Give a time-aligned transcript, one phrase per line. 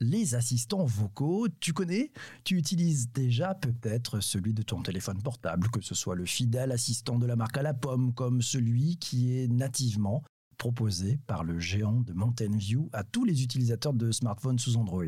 [0.00, 1.48] les assistants vocaux.
[1.60, 2.12] Tu connais?
[2.44, 7.18] Tu utilises déjà peut-être celui de ton téléphone portable, que ce soit le fidèle assistant
[7.18, 10.22] de la marque à la pomme, comme celui qui est nativement
[10.56, 15.04] proposé par le géant de Mountain View à tous les utilisateurs de smartphones sous Android.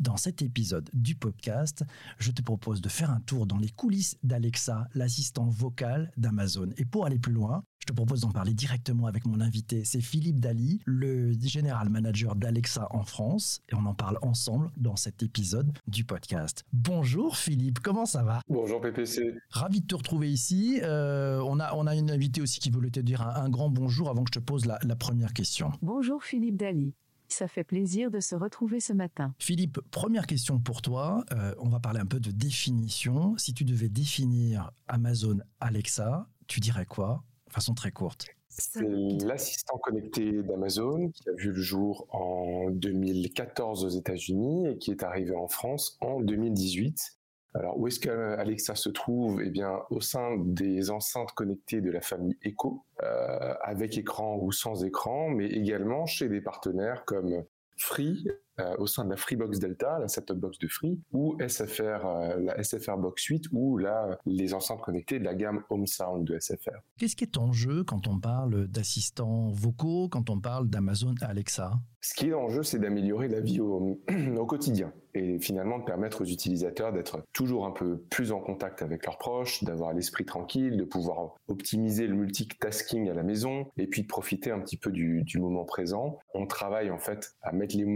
[0.00, 1.82] Dans cet épisode du podcast,
[2.18, 6.70] je te propose de faire un tour dans les coulisses d'Alexa, l'assistant vocal d'Amazon.
[6.76, 9.84] Et pour aller plus loin, je te propose d'en parler directement avec mon invité.
[9.84, 13.60] C'est Philippe Dali, le général manager d'Alexa en France.
[13.70, 16.64] Et on en parle ensemble dans cet épisode du podcast.
[16.72, 18.40] Bonjour Philippe, comment ça va?
[18.48, 19.34] Bonjour PPC.
[19.50, 20.78] Ravi de te retrouver ici.
[20.84, 24.10] Euh, on, a, on a une invitée aussi qui voulait te dire un, grand bonjour
[24.10, 25.72] avant que je te pose la, la première question.
[25.82, 26.94] Bonjour Philippe Dali.
[27.28, 29.34] Ça fait plaisir de se retrouver ce matin.
[29.38, 31.24] Philippe, première question pour toi.
[31.32, 33.36] Euh, on va parler un peu de définition.
[33.36, 37.24] Si tu devais définir Amazon Alexa, tu dirais quoi?
[37.48, 38.26] Façon très courte.
[38.48, 38.82] C'est
[39.24, 45.02] l'assistant connecté d'Amazon qui a vu le jour en 2014 aux États-Unis et qui est
[45.02, 47.17] arrivé en France en 2018.
[47.54, 49.42] Alors, où est-ce qu'Alexa se trouve?
[49.42, 54.52] Eh bien, au sein des enceintes connectées de la famille Echo, euh, avec écran ou
[54.52, 57.44] sans écran, mais également chez des partenaires comme
[57.76, 58.28] Free,
[58.60, 62.40] euh, au sein de la Freebox Delta, la set-top box de Free, ou SFR, euh,
[62.40, 66.38] la SFR Box 8, ou là, les enceintes connectées de la gamme Home Sound de
[66.38, 66.78] SFR.
[66.98, 71.72] Qu'est-ce qui est en jeu quand on parle d'assistants vocaux, quand on parle d'Amazon Alexa?
[72.00, 74.00] Ce qui est en jeu, c'est d'améliorer la vie au,
[74.38, 78.82] au quotidien et finalement de permettre aux utilisateurs d'être toujours un peu plus en contact
[78.82, 83.86] avec leurs proches, d'avoir l'esprit tranquille, de pouvoir optimiser le multitasking à la maison et
[83.86, 86.18] puis de profiter un petit peu du, du moment présent.
[86.34, 87.86] On travaille en fait à mettre les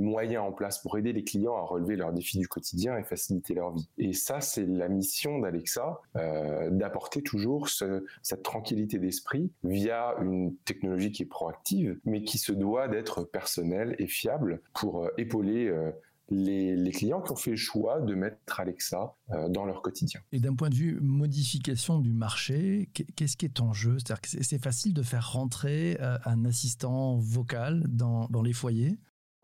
[0.00, 3.54] moyens en place pour aider les clients à relever leurs défis du quotidien et faciliter
[3.54, 3.88] leur vie.
[3.98, 10.56] Et ça, c'est la mission d'Alexa, euh, d'apporter toujours ce, cette tranquillité d'esprit via une
[10.64, 15.68] technologie qui est proactive, mais qui se doit d'être personnelle et fiable pour euh, épauler
[15.68, 15.90] euh,
[16.28, 19.14] les, clients qui ont fait le choix de mettre Alexa
[19.48, 20.20] dans leur quotidien.
[20.30, 23.98] Et d'un point de vue modification du marché, qu'est-ce qui est en jeu?
[23.98, 28.96] C'est-à-dire que c'est facile de faire rentrer un assistant vocal dans, les foyers?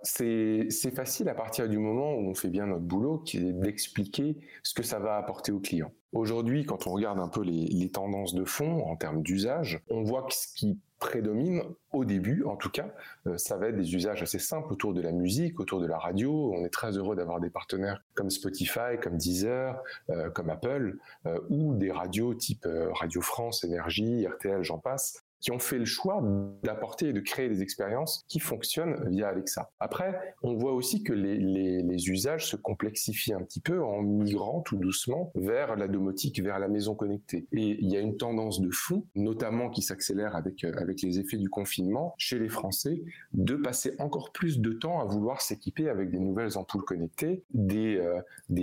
[0.07, 4.37] C'est facile à partir du moment où on fait bien notre boulot, qui est d'expliquer
[4.63, 5.93] ce que ça va apporter aux clients.
[6.13, 10.03] Aujourd'hui, quand on regarde un peu les, les tendances de fond en termes d'usage, on
[10.03, 11.63] voit que ce qui prédomine
[11.93, 12.89] au début, en tout cas,
[13.27, 15.99] euh, ça va être des usages assez simples autour de la musique, autour de la
[15.99, 16.53] radio.
[16.55, 19.81] On est très heureux d'avoir des partenaires comme Spotify, comme Deezer,
[20.11, 25.51] euh, comme Apple, euh, ou des radios type Radio France, Énergie, RTL, j'en passe, qui
[25.51, 26.23] ont fait le choix
[26.63, 29.71] d'apporter et de créer des expériences qui fonctionnent via Alexa.
[29.81, 34.77] Après, on voit aussi que les, usages se complexifient un petit peu en migrant tout
[34.77, 37.47] doucement vers la domotique, vers la maison connectée.
[37.53, 41.37] Et il y a une tendance de fond, notamment qui s'accélère avec, euh, les effets
[41.37, 46.11] du confinement, chez les Français, de passer encore plus de temps à vouloir s'équiper avec
[46.11, 48.21] des nouvelles ampoules connectées, des, euh,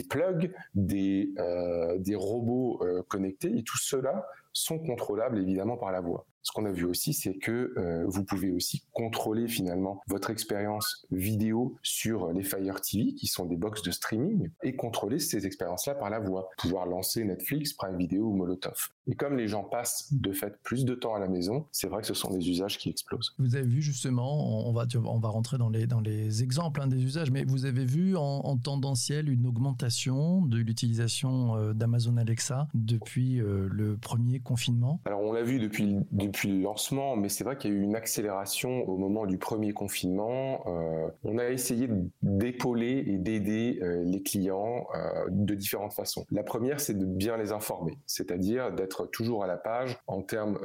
[0.09, 6.25] plugs, des, euh, robots connectés, et tout cela sont contrôlables évidemment par la voix.
[6.44, 11.06] Ce qu'on a vu aussi, c'est que euh, vous pouvez aussi contrôler finalement votre expérience
[11.12, 15.96] vidéo sur les Fire TV, qui sont des box de streaming, et contrôler ces expériences-là
[15.96, 16.50] par la voix.
[16.58, 18.90] Pouvoir lancer Netflix, Prime Video ou Molotov.
[19.08, 22.02] Et comme les gens passent de fait plus de temps à la maison, c'est vrai
[22.02, 23.34] que ce sont des usages qui explosent.
[23.40, 26.88] Vous avez vu justement, on va, on va rentrer dans les, dans les exemples hein,
[26.88, 32.18] des usages, mais vous avez vu en, en tendanciel une augmentation de l'utilisation euh, d'Amazon
[32.18, 35.02] Alexa depuis euh, le premier confinement?
[35.06, 37.82] Alors on l'a vu depuis, depuis le lancement, mais c'est vrai qu'il y a eu
[37.82, 40.64] une accélération au moment du premier confinement.
[40.68, 41.88] Euh, on a essayé
[42.22, 46.26] d'épauler et d'aider euh, les clients euh, de différentes façons.
[46.32, 50.60] La première, c'est de bien les informer, c'est-à-dire d'être toujours à la page en termes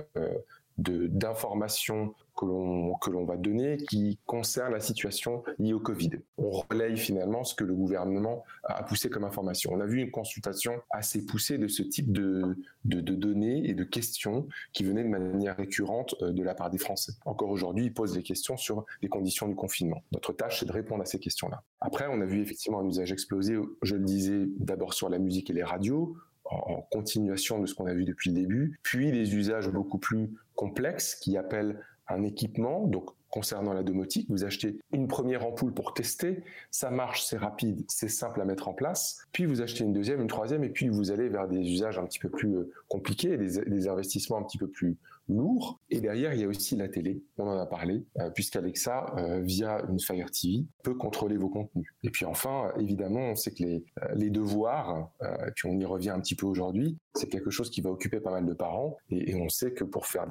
[0.78, 6.10] d'informations que l'on que l'on va donner qui concerne la situation liée au Covid.
[6.36, 9.72] On relaye finalement ce que le gouvernement a poussé comme information.
[9.74, 13.74] On a vu une consultation assez poussée de ce type de, de, de données et
[13.74, 17.12] de questions qui venaient de manière récurrente euh, de la part des Français.
[17.24, 20.02] Encore aujourd'hui, ils posent des questions sur les conditions du confinement.
[20.12, 21.62] Notre tâche, c'est de répondre à ces questions-là.
[21.80, 25.50] Après, on a vu effectivement un usage exploser, je le disais, d'abord sur la musique
[25.50, 26.16] et les radios,
[26.50, 30.30] en continuation de ce qu'on a vu depuis le début, puis des usages beaucoup plus
[30.54, 35.92] complexes qui appellent un équipement, donc concernant la domotique, vous achetez une première ampoule pour
[35.92, 39.92] tester, ça marche, c'est rapide, c'est simple à mettre en place, puis vous achetez une
[39.92, 42.72] deuxième, une troisième, et puis vous allez vers des usages un petit peu plus euh,
[42.88, 44.96] compliqués, des, des investissements un petit peu plus
[45.28, 45.80] lourd.
[45.90, 49.40] Et derrière, il y a aussi la télé, on en a parlé, euh, puisqu'Alexa, euh,
[49.40, 51.88] via une Fire TV, peut contrôler vos contenus.
[52.02, 55.10] Et puis enfin, évidemment, on sait que les, euh, les devoirs,
[55.46, 58.20] et puis on y revient un petit peu aujourd'hui, c'est quelque chose qui va occuper
[58.20, 58.96] pas mal de parents.
[59.10, 60.26] Et, on sait que pour faire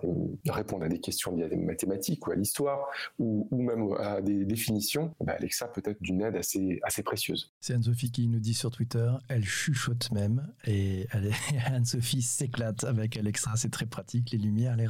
[0.47, 2.87] répondre à des questions liées à des mathématiques ou à l'histoire,
[3.19, 7.53] ou, même à des définitions, bah, Alexa peut être d'une aide assez, assez précieuse.
[7.61, 11.07] C'est Anne-Sophie qui nous dit sur Twitter, elle chuchote même, et
[11.65, 14.86] Anne-Sophie s'éclate avec Alexa, c'est très pratique, les lumières, les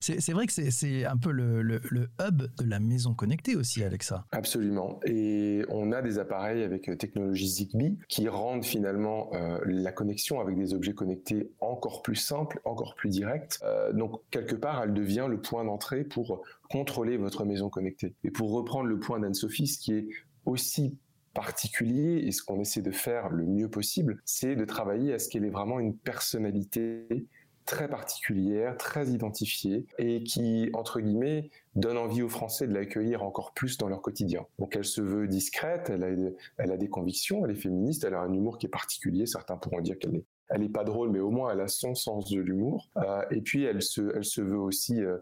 [0.00, 1.80] C'est vrai que c'est un peu le,
[2.20, 4.24] hub de la maison connectée aussi, Alexa.
[4.30, 5.00] Absolument.
[5.04, 10.40] Et on a des appareils avec euh, technologie Zigbee qui rendent finalement euh, la connexion
[10.40, 13.58] avec des objets connectés encore plus simple, encore plus directe.
[13.64, 18.14] Euh, donc, quelque part, elle devient le point d'entrée pour contrôler votre maison connectée.
[18.22, 20.08] Et pour reprendre le point d'Anne-Sophie, ce qui est
[20.44, 20.96] aussi
[21.34, 25.28] particulier et ce qu'on essaie de faire le mieux possible, c'est de travailler à ce
[25.28, 27.28] qu'elle ait vraiment une personnalité
[27.68, 33.52] très particulière, très identifiée et qui, entre guillemets, donne envie aux Français de l'accueillir encore
[33.52, 34.46] plus dans leur quotidien.
[34.58, 36.34] Donc elle se veut discrète, elle
[36.70, 39.26] a, des convictions, elle est féministe, elle a un humour qui est particulier.
[39.26, 40.22] Certains pourront dire qu'elle
[40.58, 42.88] n'est pas drôle, mais au moins elle a son sens de l'humour.
[42.96, 45.18] Euh, et puis elle se, veut aussi euh,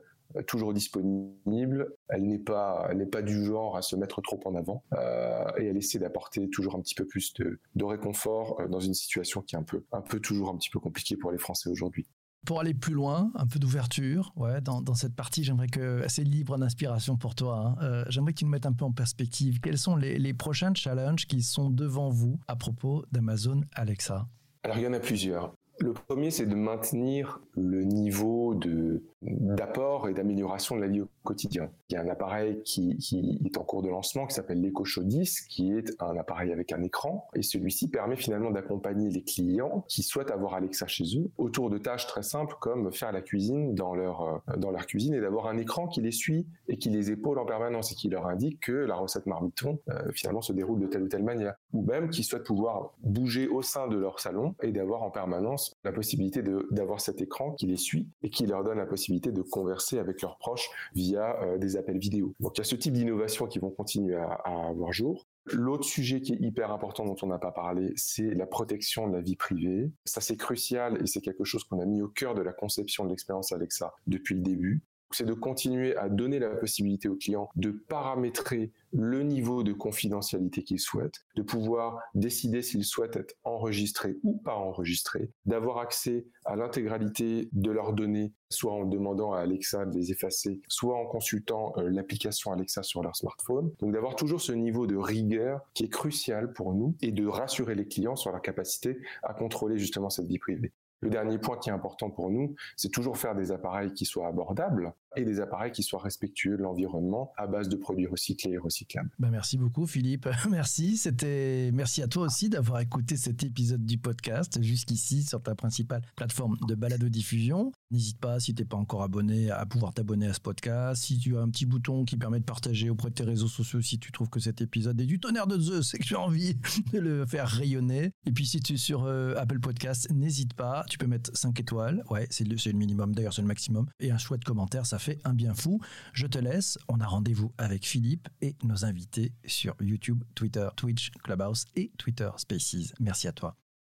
[0.47, 1.97] toujours disponible.
[2.09, 2.89] Elle n'est pas,
[3.25, 4.85] du genre à se mettre trop en avant.
[4.93, 9.43] Euh, et elle essaie d'apporter toujours un petit peu plus de, réconfort dans une situation
[9.43, 12.07] qui est un un peu toujours un petit peu compliquée pour les Français aujourd'hui
[12.47, 16.57] pour aller plus loin, un peu d'ouverture, ouais, dans, cette partie, j'aimerais que assez libre
[16.57, 17.77] d'inspiration pour toi.
[17.79, 17.83] Hein.
[17.83, 19.61] Euh, j'aimerais que tu nous mettes un peu en perspective.
[19.61, 24.27] Quels sont les, les prochains challenges qui sont devant vous à propos d'Amazon Alexa?
[24.63, 25.53] Alors il y en a plusieurs.
[25.79, 31.09] Le premier, c'est de maintenir le niveau de, d'apport et d'amélioration de la vie au
[31.23, 31.71] quotidien.
[31.89, 32.97] Il y a un appareil qui,
[33.45, 36.83] est en cours de lancement qui s'appelle l'EcoShow 10, qui est un appareil avec un
[36.83, 41.71] écran, et celui-ci permet finalement d'accompagner les clients qui souhaitent avoir Alexa chez eux autour
[41.71, 45.21] de tâches très simples comme faire la cuisine dans leur, euh, dans leur cuisine et
[45.21, 48.27] d'avoir un écran qui les suit et qui les épaule en permanence et qui leur
[48.27, 51.55] indique que la recette marmiton euh, finalement se déroule de telle ou telle manière.
[51.73, 55.77] Ou même qui souhaitent pouvoir bouger au sein de leur salon et d'avoir en permanence
[55.85, 59.43] la possibilité d'avoir cet écran qui les suit et qui leur donne la possibilité de
[59.43, 62.35] converser avec leurs proches via euh, des appels vidéo.
[62.41, 65.27] Donc il y a ce type d'innovation qui vont continuer à, à avoir jour.
[65.53, 69.15] L'autre sujet qui est hyper important dont on n'a pas parlé, c'est la protection de
[69.15, 69.91] la vie privée.
[70.05, 73.05] Ça, c'est crucial et c'est quelque chose qu'on a mis au cœur de la conception
[73.05, 77.49] de l'expérience Alexa depuis le début c'est de continuer à donner la possibilité aux clients
[77.57, 84.17] de paramétrer le niveau de confidentialité qu'ils souhaitent, de pouvoir décider s'ils souhaitent être enregistrés
[84.23, 89.85] ou pas enregistrés, d'avoir accès à l'intégralité de leurs données, soit en demandant à Alexa
[89.85, 93.71] de les effacer, soit en consultant euh, l'application Alexa sur leur smartphone.
[93.81, 97.75] Donc d'avoir toujours ce niveau de rigueur qui est crucial pour nous et de rassurer
[97.75, 100.73] les clients sur leur capacité à contrôler justement cette vie privée.
[101.01, 104.29] Le dernier point qui est important pour nous, c'est toujours faire des appareils qui soient
[104.29, 108.59] abordables et des appareils qui soient respectueux de l'environnement à base de produits recyclés et
[108.59, 109.11] recyclables.
[109.19, 110.29] Ben merci beaucoup Philippe.
[110.51, 115.55] Merci, c'était merci à toi aussi d'avoir écouté cet épisode du podcast jusqu'ici sur ta
[115.55, 117.73] principale plateforme de balado diffusion.
[117.91, 121.05] N'hésite pas si tu n'es pas encore abonné à pouvoir t'abonner à ce podcast.
[121.05, 123.81] Si tu as un petit bouton qui permet de partager auprès de tes réseaux sociaux
[123.81, 126.21] si tu trouves que cet épisode est du tonnerre de Zeus et que tu as
[126.21, 126.57] envie
[126.93, 128.13] de le faire rayonner.
[128.25, 131.59] Et puis si tu es sur euh, Apple Podcast, n'hésite pas, tu peux mettre 5
[131.61, 132.03] étoiles.
[132.11, 133.87] Ouais, c'est le, le minimum, d'ailleurs c'est le maximum.
[134.01, 135.81] Et un chouette commentaire, ça un bien fou.
[136.13, 136.79] Je te laisse.
[136.89, 142.31] On a rendez-vous avec Philippe et nos invités sur YouTube, Twitter, Twitch, Clubhouse et Twitter
[142.37, 142.93] Spaces.
[143.01, 143.57] Merci à toi.